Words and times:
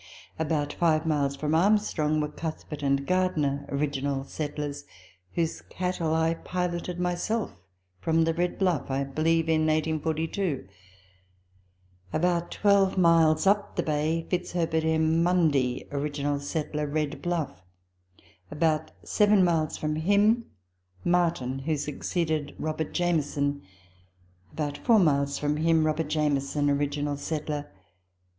About 0.39 0.73
five 0.73 1.05
miles 1.05 1.35
from 1.35 1.53
Armstrong 1.53 2.19
were 2.19 2.27
Cuthbert 2.27 2.81
and 2.81 3.05
Gardiner 3.05 3.67
(original 3.69 4.23
settlers), 4.23 4.83
whose 5.35 5.61
cattle 5.69 6.15
I 6.15 6.33
piloted 6.33 6.99
myself 6.99 7.51
from 7.99 8.23
the 8.23 8.33
Red 8.33 8.57
Bluff, 8.57 8.89
I 8.89 9.03
believe 9.03 9.47
in 9.47 9.59
1842; 9.61 10.67
about 12.11 12.49
twelve 12.49 12.97
miles 12.97 13.45
up 13.45 13.75
the 13.75 13.83
Bay, 13.83 14.25
Fitz 14.27 14.53
herbert 14.53 14.83
M. 14.83 15.21
Mundy 15.21 15.87
(original 15.91 16.39
settler), 16.39 16.87
Red 16.87 17.21
Bluff; 17.21 17.61
about 18.49 18.89
seven 19.03 19.43
miles 19.43 19.77
from 19.77 19.97
him 19.97 20.45
Martin, 21.05 21.59
who 21.59 21.77
succeeded 21.77 22.55
Robert 22.57 22.91
Jamieson; 22.91 23.61
about 24.51 24.79
four 24.79 24.97
miles 24.97 25.37
from 25.37 25.57
him 25.57 25.85
Robert 25.85 26.07
Jamieson 26.07 26.71
(original 26.71 27.17
settler). 27.17 27.69